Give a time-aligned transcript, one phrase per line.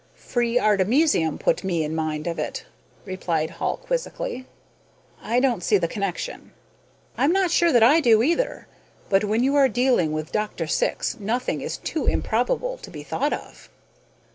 [0.15, 2.65] "Free artemisium put me in mind of it,"
[3.05, 4.47] replied Hall, quizzically.
[5.21, 6.53] "I don't see the connection."
[7.19, 8.65] "I'm not sure that I do either,
[9.09, 10.65] but when you are dealing with Dr.
[10.65, 13.69] Syx nothing is too improbable to be thought of."